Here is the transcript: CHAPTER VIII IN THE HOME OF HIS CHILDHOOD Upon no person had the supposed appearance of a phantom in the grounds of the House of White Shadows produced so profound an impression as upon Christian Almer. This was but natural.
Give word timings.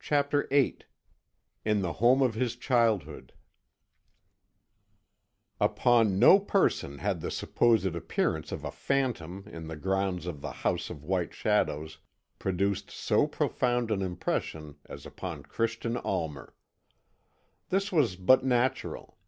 CHAPTER 0.00 0.48
VIII 0.50 0.78
IN 1.64 1.80
THE 1.80 1.92
HOME 2.02 2.22
OF 2.22 2.34
HIS 2.34 2.56
CHILDHOOD 2.56 3.34
Upon 5.60 6.18
no 6.18 6.40
person 6.40 6.98
had 6.98 7.20
the 7.20 7.30
supposed 7.30 7.86
appearance 7.94 8.50
of 8.50 8.64
a 8.64 8.72
phantom 8.72 9.44
in 9.46 9.68
the 9.68 9.76
grounds 9.76 10.26
of 10.26 10.40
the 10.40 10.50
House 10.50 10.90
of 10.90 11.04
White 11.04 11.32
Shadows 11.32 11.98
produced 12.40 12.90
so 12.90 13.28
profound 13.28 13.92
an 13.92 14.02
impression 14.02 14.74
as 14.86 15.06
upon 15.06 15.44
Christian 15.44 15.96
Almer. 15.98 16.56
This 17.68 17.92
was 17.92 18.16
but 18.16 18.42
natural. 18.44 19.18